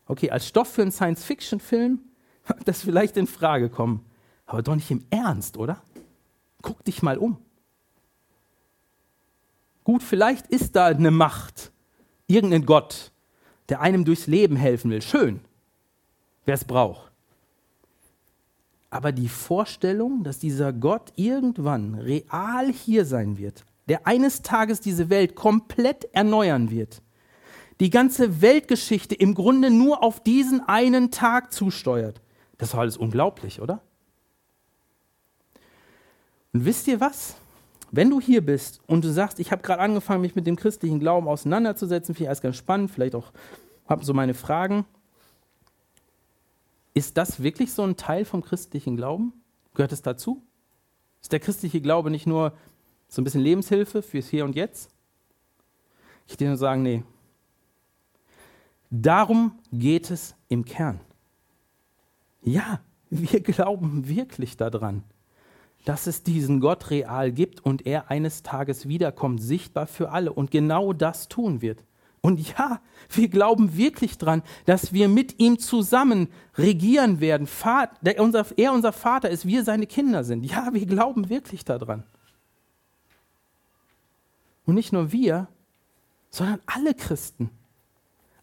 [0.06, 2.00] Okay, als Stoff für einen Science-Fiction-Film
[2.64, 4.04] das vielleicht in Frage kommen,
[4.46, 5.82] aber doch nicht im Ernst, oder?
[6.62, 7.38] Guck dich mal um.
[9.86, 11.70] Gut, vielleicht ist da eine Macht,
[12.26, 13.12] irgendein Gott,
[13.68, 15.00] der einem durchs Leben helfen will.
[15.00, 15.38] Schön,
[16.44, 17.12] wer es braucht.
[18.90, 25.08] Aber die Vorstellung, dass dieser Gott irgendwann real hier sein wird, der eines Tages diese
[25.08, 27.00] Welt komplett erneuern wird,
[27.78, 32.20] die ganze Weltgeschichte im Grunde nur auf diesen einen Tag zusteuert,
[32.58, 33.82] das war alles unglaublich, oder?
[36.52, 37.36] Und wisst ihr was?
[37.90, 41.00] Wenn du hier bist und du sagst, ich habe gerade angefangen, mich mit dem christlichen
[41.00, 43.32] Glauben auseinanderzusetzen, finde ich alles ganz spannend, vielleicht auch
[43.88, 44.84] habe so meine Fragen.
[46.94, 49.32] Ist das wirklich so ein Teil vom christlichen Glauben?
[49.74, 50.42] Gehört es dazu?
[51.20, 52.52] Ist der christliche Glaube nicht nur
[53.08, 54.90] so ein bisschen Lebenshilfe fürs Hier und Jetzt?
[56.26, 57.04] Ich dir nur sagen, nee.
[58.90, 61.00] Darum geht es im Kern.
[62.42, 65.04] Ja, wir glauben wirklich daran
[65.86, 70.50] dass es diesen Gott real gibt und er eines Tages wiederkommt, sichtbar für alle und
[70.50, 71.84] genau das tun wird.
[72.20, 76.26] Und ja, wir glauben wirklich dran, dass wir mit ihm zusammen
[76.58, 77.46] regieren werden.
[78.56, 80.44] Er unser Vater ist, wir seine Kinder sind.
[80.44, 82.02] Ja, wir glauben wirklich daran.
[84.64, 85.46] Und nicht nur wir,
[86.30, 87.50] sondern alle Christen.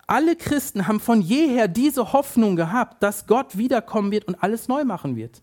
[0.08, 4.86] Alle Christen haben von jeher diese Hoffnung gehabt, dass Gott wiederkommen wird und alles neu
[4.86, 5.42] machen wird.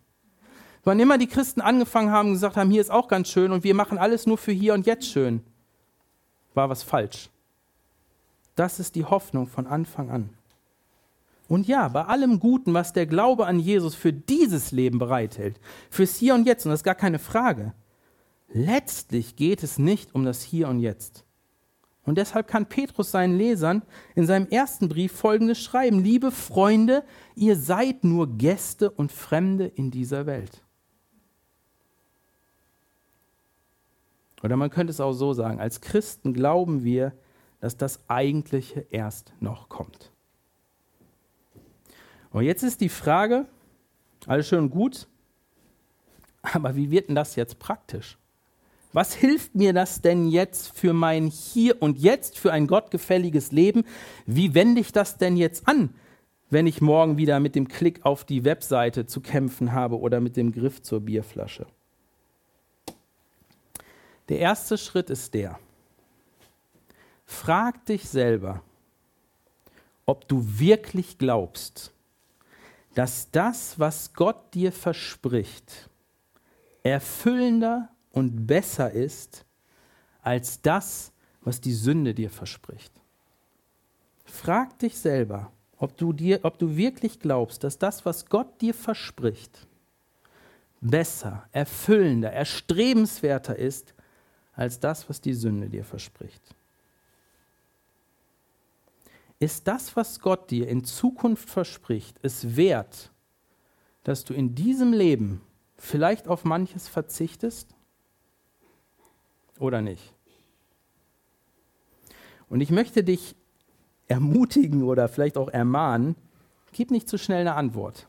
[0.84, 3.64] Wann immer die Christen angefangen haben und gesagt haben, hier ist auch ganz schön und
[3.64, 5.42] wir machen alles nur für hier und jetzt schön,
[6.54, 7.28] war was falsch.
[8.56, 10.30] Das ist die Hoffnung von Anfang an.
[11.48, 15.58] Und ja, bei allem Guten, was der Glaube an Jesus für dieses Leben bereithält,
[15.90, 17.74] fürs Hier und Jetzt, und das ist gar keine Frage,
[18.48, 21.24] letztlich geht es nicht um das Hier und Jetzt.
[22.04, 23.82] Und deshalb kann Petrus seinen Lesern
[24.14, 29.90] in seinem ersten Brief folgendes schreiben: Liebe Freunde, ihr seid nur Gäste und Fremde in
[29.90, 30.62] dieser Welt.
[34.42, 37.12] Oder man könnte es auch so sagen, als Christen glauben wir,
[37.60, 40.10] dass das Eigentliche erst noch kommt.
[42.30, 43.46] Und jetzt ist die Frage,
[44.26, 45.08] alles schön und gut,
[46.42, 48.16] aber wie wird denn das jetzt praktisch?
[48.92, 53.84] Was hilft mir das denn jetzt für mein Hier und Jetzt, für ein gottgefälliges Leben?
[54.26, 55.90] Wie wende ich das denn jetzt an,
[56.50, 60.36] wenn ich morgen wieder mit dem Klick auf die Webseite zu kämpfen habe oder mit
[60.36, 61.66] dem Griff zur Bierflasche?
[64.30, 65.58] Der erste Schritt ist der.
[67.26, 68.62] Frag dich selber,
[70.06, 71.92] ob du wirklich glaubst,
[72.94, 75.90] dass das, was Gott dir verspricht,
[76.84, 79.44] erfüllender und besser ist
[80.22, 82.92] als das, was die Sünde dir verspricht.
[84.24, 88.74] Frag dich selber, ob du, dir, ob du wirklich glaubst, dass das, was Gott dir
[88.74, 89.66] verspricht,
[90.80, 93.92] besser, erfüllender, erstrebenswerter ist
[94.60, 96.54] als das, was die Sünde dir verspricht.
[99.38, 103.10] Ist das, was Gott dir in Zukunft verspricht, es wert,
[104.04, 105.40] dass du in diesem Leben
[105.78, 107.74] vielleicht auf manches verzichtest
[109.58, 110.12] oder nicht?
[112.50, 113.34] Und ich möchte dich
[114.08, 116.16] ermutigen oder vielleicht auch ermahnen,
[116.72, 118.08] gib nicht zu schnell eine Antwort.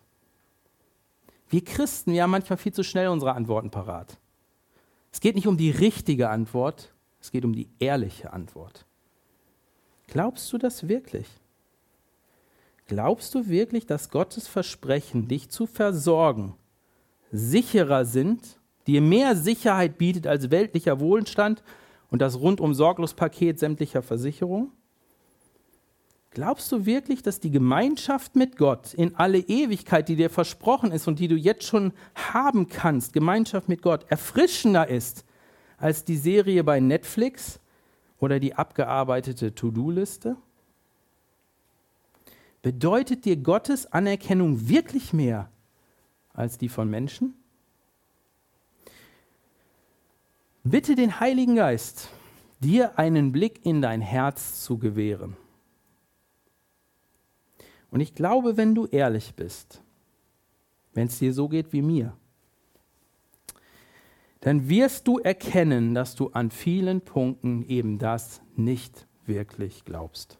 [1.47, 4.17] Wir Christen, wir haben manchmal viel zu schnell unsere Antworten parat.
[5.11, 8.85] Es geht nicht um die richtige Antwort, es geht um die ehrliche Antwort.
[10.07, 11.27] Glaubst du das wirklich?
[12.87, 16.55] Glaubst du wirklich, dass Gottes Versprechen, dich zu versorgen,
[17.31, 21.63] sicherer sind, dir mehr Sicherheit bietet als weltlicher Wohlstand
[22.09, 24.71] und das rundum sorglos Paket sämtlicher Versicherungen?
[26.33, 31.09] Glaubst du wirklich, dass die Gemeinschaft mit Gott in alle Ewigkeit, die dir versprochen ist
[31.09, 35.25] und die du jetzt schon haben kannst, Gemeinschaft mit Gott, erfrischender ist
[35.77, 37.59] als die Serie bei Netflix
[38.17, 40.37] oder die abgearbeitete To-Do-Liste?
[42.61, 45.49] Bedeutet dir Gottes Anerkennung wirklich mehr
[46.33, 47.33] als die von Menschen?
[50.63, 52.07] Bitte den Heiligen Geist,
[52.61, 55.35] dir einen Blick in dein Herz zu gewähren.
[57.91, 59.83] Und ich glaube, wenn du ehrlich bist,
[60.93, 62.17] wenn es dir so geht wie mir,
[64.39, 70.39] dann wirst du erkennen, dass du an vielen Punkten eben das nicht wirklich glaubst.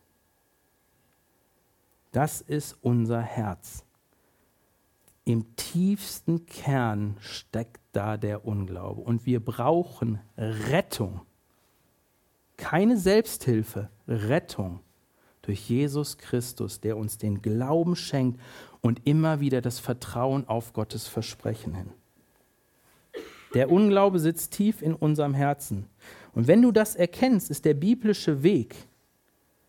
[2.11, 3.85] Das ist unser Herz.
[5.23, 9.01] Im tiefsten Kern steckt da der Unglaube.
[9.01, 11.21] Und wir brauchen Rettung.
[12.57, 14.79] Keine Selbsthilfe, Rettung
[15.41, 18.39] durch Jesus Christus, der uns den Glauben schenkt
[18.81, 21.89] und immer wieder das Vertrauen auf Gottes Versprechen hin.
[23.53, 25.87] Der Unglaube sitzt tief in unserem Herzen.
[26.33, 28.75] Und wenn du das erkennst, ist der biblische Weg,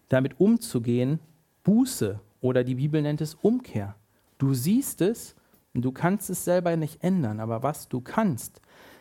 [0.08, 1.18] damit umzugehen,
[1.64, 3.96] Buße oder die Bibel nennt es Umkehr.
[4.38, 5.34] Du siehst es
[5.74, 8.60] und du kannst es selber nicht ändern, aber was du kannst,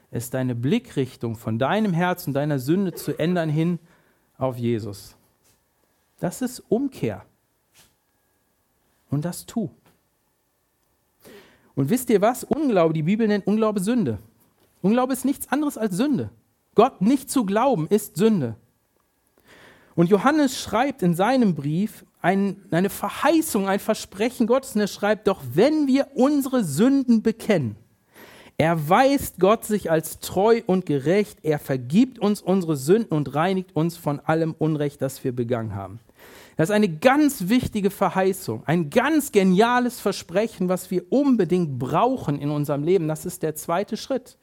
[0.09, 3.79] ist deine Blickrichtung von deinem Herz und deiner Sünde zu ändern hin
[4.37, 5.15] auf Jesus.
[6.21, 7.25] Das ist Umkehr.
[9.09, 9.71] Und das tu.
[11.73, 12.43] Und wisst ihr was?
[12.43, 14.19] Unglaube, die Bibel nennt Unglaube Sünde.
[14.83, 16.29] Unglaube ist nichts anderes als Sünde.
[16.75, 18.55] Gott nicht zu glauben ist Sünde.
[19.95, 24.75] Und Johannes schreibt in seinem Brief ein, eine Verheißung, ein Versprechen Gottes.
[24.75, 27.77] Und er schreibt, doch wenn wir unsere Sünden bekennen,
[28.59, 31.39] erweist Gott sich als treu und gerecht.
[31.41, 35.99] Er vergibt uns unsere Sünden und reinigt uns von allem Unrecht, das wir begangen haben.
[36.57, 42.49] Das ist eine ganz wichtige Verheißung, ein ganz geniales Versprechen, was wir unbedingt brauchen in
[42.49, 43.07] unserem Leben.
[43.07, 44.37] Das ist der zweite Schritt.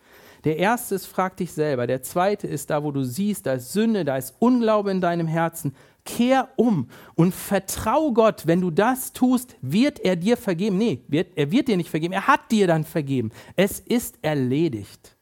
[0.44, 1.87] Der erste ist, frag dich selber.
[1.87, 5.27] Der zweite ist da, wo du siehst, da ist Sünde, da ist Unglaube in deinem
[5.27, 5.75] Herzen.
[6.05, 8.47] Kehr um und vertrau Gott.
[8.47, 10.79] Wenn du das tust, wird er dir vergeben.
[10.79, 12.14] Nee, wird, er wird dir nicht vergeben.
[12.14, 13.31] Er hat dir dann vergeben.
[13.57, 15.17] Es ist erledigt.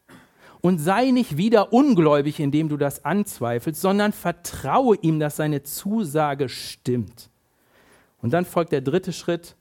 [0.67, 6.49] Und sei nicht wieder ungläubig, indem du das anzweifelst, sondern vertraue ihm, dass seine Zusage
[6.49, 7.29] stimmt.
[8.21, 9.55] Und dann folgt der dritte Schritt.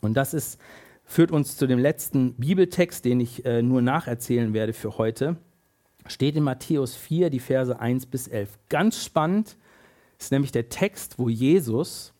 [0.00, 0.58] Und das ist
[1.04, 5.36] führt uns zu dem letzten Bibeltext, den ich äh, nur nacherzählen werde für heute.
[6.06, 8.58] Steht in Matthäus 4, die Verse 1 bis 11.
[8.70, 9.58] Ganz spannend
[10.18, 12.14] ist nämlich der Text, wo Jesus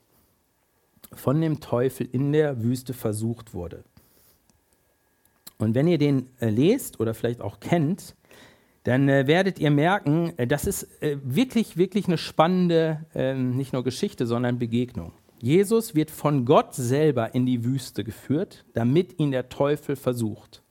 [1.14, 3.84] von dem Teufel in der Wüste versucht wurde.
[5.58, 8.14] Und wenn ihr den äh, lest oder vielleicht auch kennt,
[8.84, 13.72] dann äh, werdet ihr merken, äh, das ist äh, wirklich, wirklich eine spannende, ähm, nicht
[13.72, 15.12] nur Geschichte, sondern Begegnung.
[15.40, 20.62] Jesus wird von Gott selber in die Wüste geführt, damit ihn der Teufel versucht.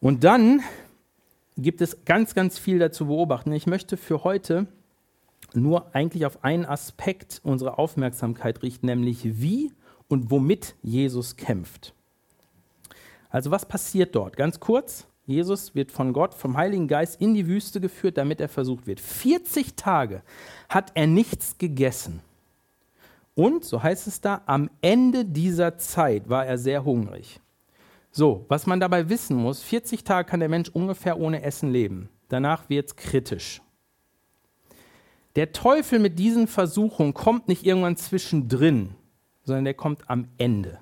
[0.00, 0.60] Und dann
[1.56, 3.52] gibt es ganz, ganz viel dazu beobachten.
[3.52, 4.66] Ich möchte für heute
[5.54, 9.72] nur eigentlich auf einen Aspekt unserer Aufmerksamkeit richten, nämlich wie
[10.08, 11.95] und womit Jesus kämpft.
[13.36, 14.34] Also was passiert dort?
[14.34, 18.48] Ganz kurz, Jesus wird von Gott, vom Heiligen Geist in die Wüste geführt, damit er
[18.48, 18.98] versucht wird.
[18.98, 20.22] 40 Tage
[20.70, 22.20] hat er nichts gegessen.
[23.34, 27.38] Und, so heißt es da, am Ende dieser Zeit war er sehr hungrig.
[28.10, 32.08] So, was man dabei wissen muss, 40 Tage kann der Mensch ungefähr ohne Essen leben.
[32.30, 33.60] Danach wird es kritisch.
[35.34, 38.94] Der Teufel mit diesen Versuchungen kommt nicht irgendwann zwischendrin,
[39.44, 40.78] sondern der kommt am Ende.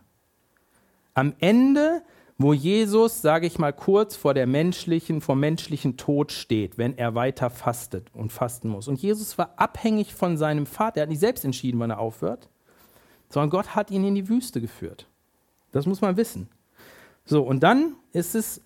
[1.15, 2.05] Am Ende,
[2.37, 7.15] wo Jesus, sage ich mal kurz, vor der menschlichen, vom menschlichen Tod steht, wenn er
[7.15, 8.89] weiter fastet und fasten muss.
[8.89, 10.97] Und Jesus war abhängig von seinem Vater.
[10.97, 12.49] Er hat nicht selbst entschieden, wann er aufhört,
[13.29, 15.07] sondern Gott hat ihn in die Wüste geführt.
[15.71, 16.49] Das muss man wissen.
[17.25, 18.61] So, und dann ist es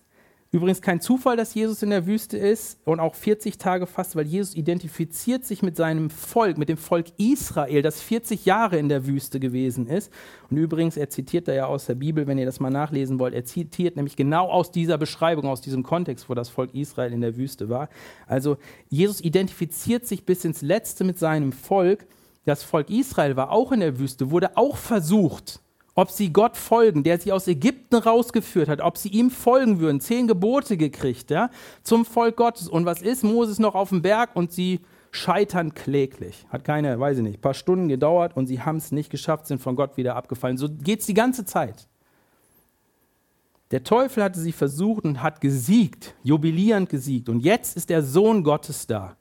[0.51, 4.25] Übrigens kein Zufall, dass Jesus in der Wüste ist und auch 40 Tage fast, weil
[4.25, 9.05] Jesus identifiziert sich mit seinem Volk, mit dem Volk Israel, das 40 Jahre in der
[9.05, 10.11] Wüste gewesen ist.
[10.49, 13.35] Und übrigens, er zitiert da ja aus der Bibel, wenn ihr das mal nachlesen wollt,
[13.35, 17.21] er zitiert nämlich genau aus dieser Beschreibung, aus diesem Kontext, wo das Volk Israel in
[17.21, 17.87] der Wüste war.
[18.25, 18.57] Also
[18.89, 22.07] Jesus identifiziert sich bis ins Letzte mit seinem Volk.
[22.45, 25.61] Das Volk Israel war auch in der Wüste, wurde auch versucht
[25.99, 29.99] ob sie Gott folgen, der sie aus Ägypten rausgeführt hat, ob sie ihm folgen würden,
[29.99, 31.49] zehn Gebote gekriegt, ja,
[31.83, 32.69] zum Volk Gottes.
[32.69, 33.25] Und was ist?
[33.25, 34.79] Moses noch auf dem Berg und sie
[35.11, 36.45] scheitern kläglich.
[36.47, 39.61] Hat keine, weiß ich nicht, paar Stunden gedauert und sie haben es nicht geschafft, sind
[39.61, 40.57] von Gott wieder abgefallen.
[40.57, 41.89] So geht es die ganze Zeit.
[43.71, 47.27] Der Teufel hatte sie versucht und hat gesiegt, jubilierend gesiegt.
[47.27, 49.17] Und jetzt ist der Sohn Gottes da.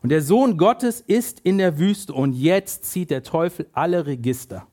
[0.00, 4.69] Und der Sohn Gottes ist in der Wüste und jetzt zieht der Teufel alle Register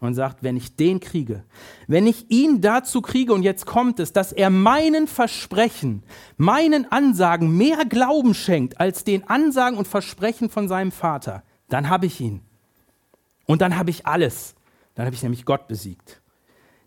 [0.00, 1.44] und sagt, wenn ich den kriege,
[1.86, 6.02] wenn ich ihn dazu kriege, und jetzt kommt es, dass er meinen Versprechen,
[6.36, 12.06] meinen Ansagen mehr Glauben schenkt als den Ansagen und Versprechen von seinem Vater, dann habe
[12.06, 12.40] ich ihn.
[13.46, 14.54] Und dann habe ich alles.
[14.94, 16.20] Dann habe ich nämlich Gott besiegt.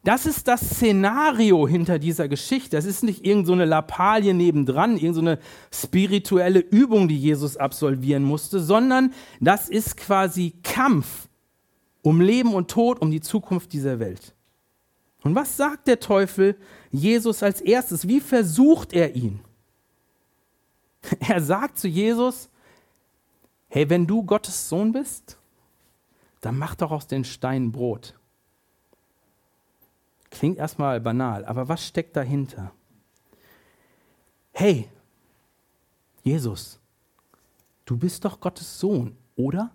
[0.03, 2.75] Das ist das Szenario hinter dieser Geschichte.
[2.75, 5.37] Das ist nicht irgendeine so Lappalie nebendran, irgendeine
[5.69, 11.27] so spirituelle Übung, die Jesus absolvieren musste, sondern das ist quasi Kampf
[12.01, 14.33] um Leben und Tod, um die Zukunft dieser Welt.
[15.23, 16.57] Und was sagt der Teufel
[16.89, 18.07] Jesus als erstes?
[18.07, 19.39] Wie versucht er ihn?
[21.19, 22.49] Er sagt zu Jesus,
[23.69, 25.37] hey, wenn du Gottes Sohn bist,
[26.41, 28.15] dann mach doch aus den Steinen Brot.
[30.29, 32.71] Klingt erstmal banal, aber was steckt dahinter?
[34.51, 34.87] Hey,
[36.23, 36.79] Jesus,
[37.85, 39.71] du bist doch Gottes Sohn, oder?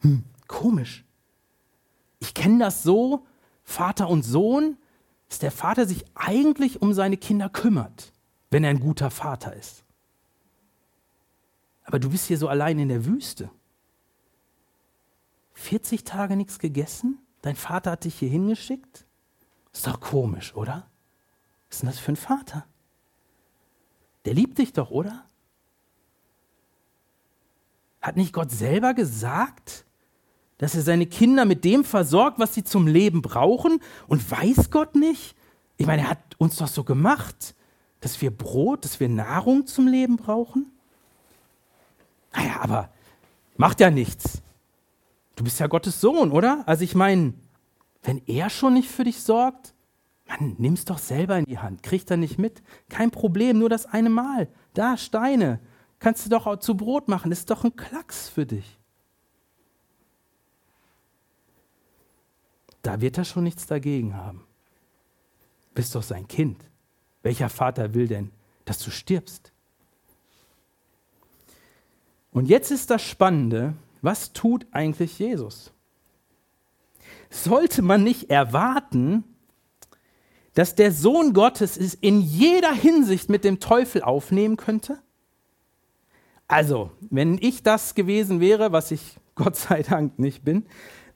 [0.00, 1.04] Hm, Komisch.
[2.18, 3.24] Ich kenne das so,
[3.62, 4.76] Vater und Sohn,
[5.28, 8.12] dass der Vater sich eigentlich um seine Kinder kümmert,
[8.50, 9.84] wenn er ein guter Vater ist.
[11.84, 13.48] Aber du bist hier so allein in der Wüste.
[15.54, 17.20] 40 Tage nichts gegessen?
[17.42, 19.06] Dein Vater hat dich hier hingeschickt?
[19.72, 20.90] Ist doch komisch, oder?
[21.68, 22.66] Was ist denn das für ein Vater?
[24.24, 25.24] Der liebt dich doch, oder?
[28.00, 29.86] Hat nicht Gott selber gesagt,
[30.60, 33.80] dass er seine Kinder mit dem versorgt, was sie zum Leben brauchen?
[34.08, 35.34] Und weiß Gott nicht?
[35.78, 37.54] Ich meine, er hat uns doch so gemacht,
[38.00, 40.70] dass wir Brot, dass wir Nahrung zum Leben brauchen?
[42.34, 42.90] Naja, aber
[43.56, 44.42] macht ja nichts.
[45.34, 46.62] Du bist ja Gottes Sohn, oder?
[46.66, 47.32] Also ich meine,
[48.02, 49.72] wenn er schon nicht für dich sorgt,
[50.28, 51.82] Mann, nimm's doch selber in die Hand.
[51.82, 52.62] Kriegt er nicht mit?
[52.90, 54.48] Kein Problem, nur das eine Mal.
[54.74, 55.58] Da, Steine.
[56.00, 57.32] Kannst du doch auch zu Brot machen.
[57.32, 58.79] ist doch ein Klacks für dich.
[62.82, 64.44] Da wird er schon nichts dagegen haben.
[65.74, 66.64] Bist doch sein Kind.
[67.22, 68.30] Welcher Vater will denn,
[68.64, 69.52] dass du stirbst?
[72.32, 75.72] Und jetzt ist das Spannende, was tut eigentlich Jesus?
[77.28, 79.24] Sollte man nicht erwarten,
[80.54, 84.98] dass der Sohn Gottes es in jeder Hinsicht mit dem Teufel aufnehmen könnte?
[86.48, 90.66] Also, wenn ich das gewesen wäre, was ich Gott sei Dank nicht bin,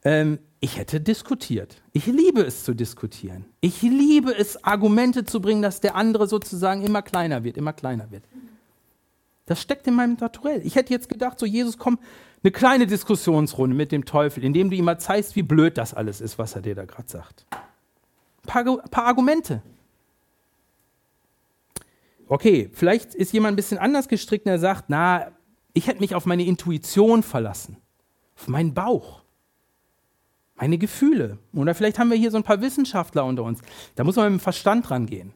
[0.04, 1.82] ähm, ich hätte diskutiert.
[1.92, 3.44] Ich liebe es zu diskutieren.
[3.60, 8.10] Ich liebe es, Argumente zu bringen, dass der andere sozusagen immer kleiner wird, immer kleiner
[8.10, 8.24] wird.
[9.44, 10.62] Das steckt in meinem Naturell.
[10.64, 11.98] Ich hätte jetzt gedacht, so Jesus, komm,
[12.42, 16.22] eine kleine Diskussionsrunde mit dem Teufel, indem du ihm mal zeigst, wie blöd das alles
[16.22, 17.44] ist, was er dir da gerade sagt.
[17.50, 19.60] Ein paar, paar Argumente.
[22.26, 25.30] Okay, vielleicht ist jemand ein bisschen anders gestrickt und er sagt, na,
[25.74, 27.76] ich hätte mich auf meine Intuition verlassen,
[28.34, 29.23] auf meinen Bauch
[30.56, 31.38] meine Gefühle.
[31.52, 33.60] Oder vielleicht haben wir hier so ein paar Wissenschaftler unter uns.
[33.94, 35.32] Da muss man mit dem Verstand rangehen.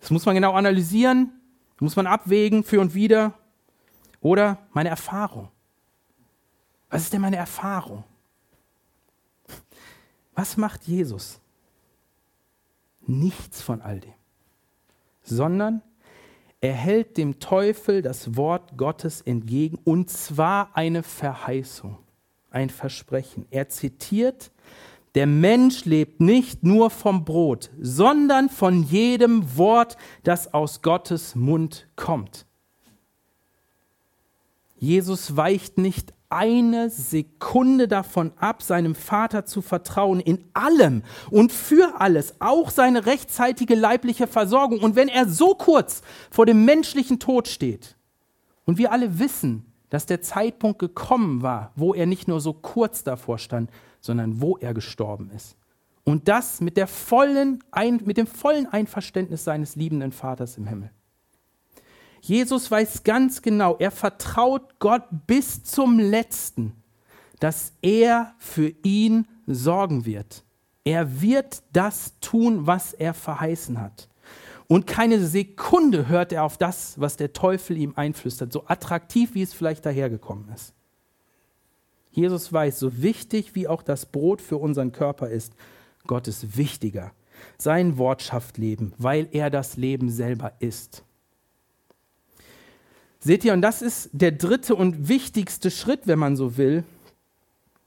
[0.00, 1.32] Das muss man genau analysieren,
[1.80, 3.34] muss man abwägen für und wieder.
[4.20, 5.48] Oder meine Erfahrung.
[6.90, 8.04] Was ist denn meine Erfahrung?
[10.34, 11.40] Was macht Jesus?
[13.06, 14.14] Nichts von all dem,
[15.22, 15.82] sondern
[16.60, 21.98] er hält dem Teufel das Wort Gottes entgegen und zwar eine Verheißung
[22.54, 23.46] ein Versprechen.
[23.50, 24.50] Er zitiert
[25.14, 31.86] Der Mensch lebt nicht nur vom Brot, sondern von jedem Wort, das aus Gottes Mund
[31.96, 32.46] kommt.
[34.76, 42.00] Jesus weicht nicht eine Sekunde davon ab, seinem Vater zu vertrauen in allem und für
[42.00, 44.80] alles, auch seine rechtzeitige leibliche Versorgung.
[44.80, 47.96] Und wenn er so kurz vor dem menschlichen Tod steht
[48.64, 53.04] und wir alle wissen, dass der Zeitpunkt gekommen war, wo er nicht nur so kurz
[53.04, 53.70] davor stand,
[54.00, 55.56] sondern wo er gestorben ist.
[56.02, 57.62] Und das mit, der vollen,
[58.04, 60.90] mit dem vollen Einverständnis seines liebenden Vaters im Himmel.
[62.20, 66.72] Jesus weiß ganz genau, er vertraut Gott bis zum letzten,
[67.38, 70.42] dass er für ihn sorgen wird.
[70.82, 74.08] Er wird das tun, was er verheißen hat.
[74.66, 79.42] Und keine Sekunde hört er auf das, was der Teufel ihm einflüstert, so attraktiv, wie
[79.42, 80.72] es vielleicht dahergekommen ist.
[82.10, 85.54] Jesus weiß, so wichtig wie auch das Brot für unseren Körper ist,
[86.06, 87.12] Gott ist wichtiger.
[87.58, 91.02] Sein Wort schafft Leben, weil er das Leben selber ist.
[93.18, 96.84] Seht ihr, und das ist der dritte und wichtigste Schritt, wenn man so will.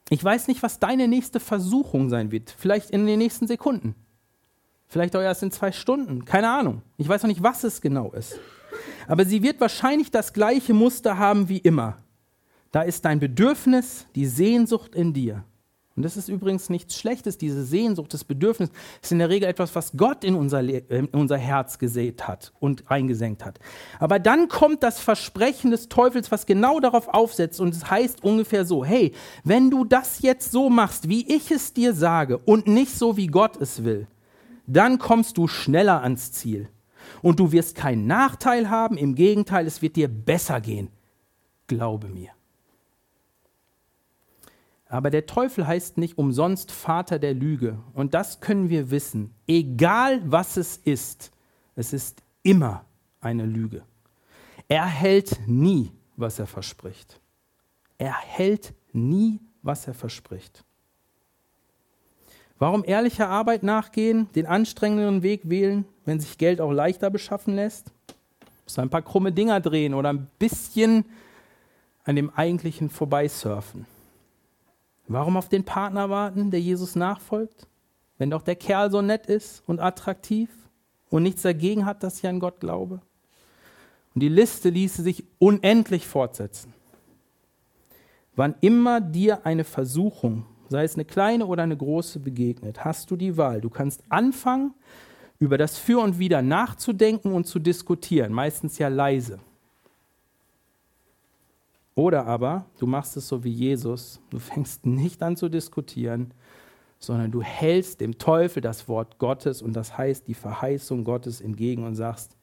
[0.09, 2.53] Ich weiß nicht, was deine nächste Versuchung sein wird.
[2.57, 3.95] Vielleicht in den nächsten Sekunden.
[4.87, 6.25] Vielleicht auch erst in zwei Stunden.
[6.25, 6.81] Keine Ahnung.
[6.97, 8.39] Ich weiß noch nicht, was es genau ist.
[9.07, 11.97] Aber sie wird wahrscheinlich das gleiche Muster haben wie immer.
[12.71, 15.43] Da ist dein Bedürfnis, die Sehnsucht in dir.
[15.97, 18.69] Und das ist übrigens nichts Schlechtes, diese Sehnsucht, das Bedürfnis
[19.01, 22.91] ist in der Regel etwas, was Gott in unser, in unser Herz gesät hat und
[22.91, 23.59] eingesenkt hat.
[23.97, 28.63] Aber dann kommt das Versprechen des Teufels, was genau darauf aufsetzt und es heißt ungefähr
[28.63, 29.11] so, hey,
[29.43, 33.27] wenn du das jetzt so machst, wie ich es dir sage und nicht so, wie
[33.27, 34.05] Gott es will,
[34.67, 36.69] dann kommst du schneller ans Ziel.
[37.21, 40.89] Und du wirst keinen Nachteil haben, im Gegenteil, es wird dir besser gehen.
[41.67, 42.29] Glaube mir.
[44.89, 47.79] Aber der Teufel heißt nicht umsonst Vater der Lüge.
[47.93, 49.33] Und das können wir wissen.
[49.47, 51.31] Egal was es ist,
[51.75, 52.85] es ist immer
[53.19, 53.83] eine Lüge.
[54.67, 57.19] Er hält nie, was er verspricht.
[57.97, 60.63] Er hält nie, was er verspricht.
[62.59, 67.91] Warum ehrlicher Arbeit nachgehen, den anstrengenderen Weg wählen, wenn sich Geld auch leichter beschaffen lässt?
[68.65, 71.05] Muss ein paar krumme Dinger drehen oder ein bisschen
[72.03, 73.85] an dem eigentlichen vorbeisurfen.
[75.07, 77.67] Warum auf den Partner warten, der Jesus nachfolgt?
[78.17, 80.49] Wenn doch der Kerl so nett ist und attraktiv
[81.09, 83.01] und nichts dagegen hat, dass ich an Gott glaube.
[84.15, 86.73] Und die Liste ließe sich unendlich fortsetzen.
[88.35, 93.15] Wann immer dir eine Versuchung, sei es eine kleine oder eine große, begegnet, hast du
[93.15, 93.61] die Wahl.
[93.61, 94.73] Du kannst anfangen,
[95.39, 99.39] über das Für und Wider nachzudenken und zu diskutieren, meistens ja leise.
[101.95, 106.31] Oder aber du machst es so wie Jesus, du fängst nicht an zu diskutieren,
[106.99, 111.85] sondern du hältst dem Teufel das Wort Gottes und das heißt die Verheißung Gottes entgegen
[111.85, 112.35] und sagst,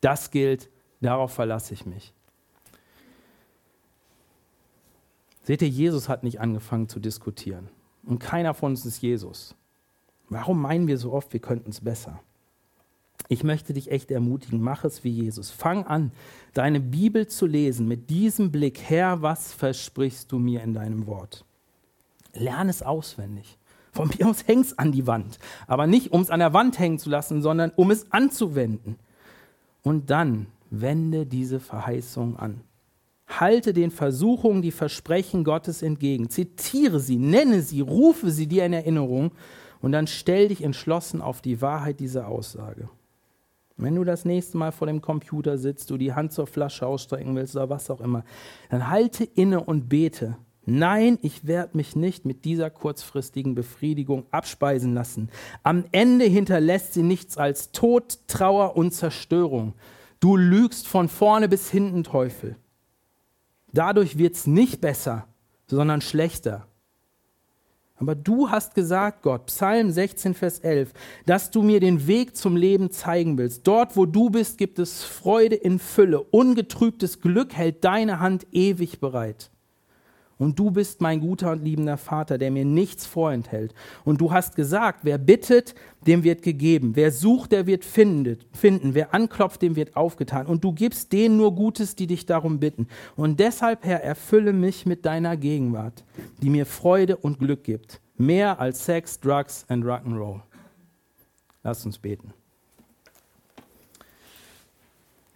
[0.00, 0.70] das gilt,
[1.00, 2.12] darauf verlasse ich mich.
[5.48, 7.70] Seht ihr, Jesus hat nicht angefangen zu diskutieren.
[8.04, 9.54] Und keiner von uns ist Jesus.
[10.28, 12.20] Warum meinen wir so oft, wir könnten es besser?
[13.28, 15.50] Ich möchte dich echt ermutigen, mach es wie Jesus.
[15.50, 16.12] Fang an,
[16.52, 21.46] deine Bibel zu lesen mit diesem Blick, Herr, was versprichst du mir in deinem Wort?
[22.34, 23.56] Lerne es auswendig.
[23.92, 26.78] Von mir aus häng es an die Wand, aber nicht um es an der Wand
[26.78, 28.96] hängen zu lassen, sondern um es anzuwenden.
[29.80, 32.60] Und dann wende diese Verheißung an.
[33.28, 36.30] Halte den Versuchungen die Versprechen Gottes entgegen.
[36.30, 39.32] Zitiere sie, nenne sie, rufe sie dir in Erinnerung
[39.80, 42.88] und dann stell dich entschlossen auf die Wahrheit dieser Aussage.
[43.76, 47.36] Wenn du das nächste Mal vor dem Computer sitzt, du die Hand zur Flasche ausstrecken
[47.36, 48.24] willst oder was auch immer,
[48.70, 50.36] dann halte inne und bete.
[50.66, 55.30] Nein, ich werde mich nicht mit dieser kurzfristigen Befriedigung abspeisen lassen.
[55.62, 59.74] Am Ende hinterlässt sie nichts als Tod, Trauer und Zerstörung.
[60.20, 62.56] Du lügst von vorne bis hinten, Teufel.
[63.72, 65.26] Dadurch wird es nicht besser,
[65.66, 66.66] sondern schlechter.
[67.96, 70.92] Aber du hast gesagt, Gott, Psalm 16, Vers 11,
[71.26, 73.66] dass du mir den Weg zum Leben zeigen willst.
[73.66, 76.20] Dort, wo du bist, gibt es Freude in Fülle.
[76.20, 79.50] Ungetrübtes Glück hält deine Hand ewig bereit.
[80.38, 83.74] Und du bist mein guter und liebender Vater, der mir nichts vorenthält.
[84.04, 85.74] Und du hast gesagt, wer bittet,
[86.06, 86.92] dem wird gegeben.
[86.94, 88.94] Wer sucht, der wird findet, finden.
[88.94, 90.46] Wer anklopft, dem wird aufgetan.
[90.46, 92.86] Und du gibst denen nur Gutes, die dich darum bitten.
[93.16, 96.04] Und deshalb, Herr, erfülle mich mit deiner Gegenwart,
[96.40, 98.00] die mir Freude und Glück gibt.
[98.16, 100.40] Mehr als Sex, Drugs and Rock'n'Roll.
[101.64, 102.32] Lass uns beten.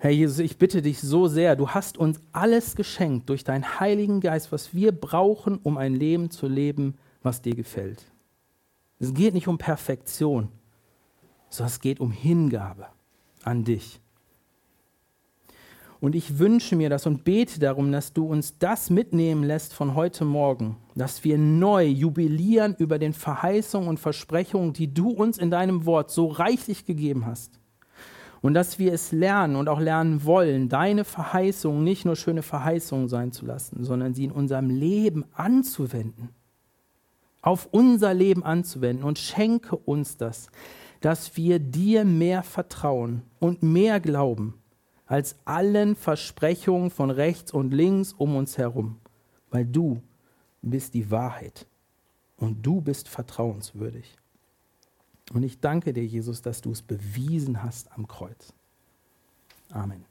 [0.03, 4.21] Herr Jesus, ich bitte dich so sehr, du hast uns alles geschenkt durch deinen Heiligen
[4.21, 8.05] Geist, was wir brauchen, um ein Leben zu leben, was dir gefällt.
[8.99, 10.49] Es geht nicht um Perfektion,
[11.51, 12.89] sondern es geht um Hingabe
[13.45, 14.01] an dich.
[16.01, 19.95] Und ich wünsche mir das und bete darum, dass du uns das mitnehmen lässt von
[19.95, 25.53] heute Morgen, dass wir neu jubilieren über den Verheißungen und Versprechungen, die du uns in
[25.53, 27.62] deinem Wort so reichlich gegeben hast.
[28.43, 33.09] Und dass wir es lernen und auch lernen wollen, deine Verheißungen nicht nur schöne Verheißungen
[33.09, 36.31] sein zu lassen, sondern sie in unserem Leben anzuwenden.
[37.41, 39.05] Auf unser Leben anzuwenden.
[39.05, 40.49] Und schenke uns das,
[41.01, 44.55] dass wir dir mehr vertrauen und mehr glauben
[45.07, 48.99] als allen Versprechungen von rechts und links um uns herum,
[49.51, 50.01] weil du
[50.63, 51.67] bist die Wahrheit
[52.39, 54.17] und du bist vertrauenswürdig.
[55.33, 58.53] Und ich danke dir, Jesus, dass du es bewiesen hast am Kreuz.
[59.71, 60.05] Amen.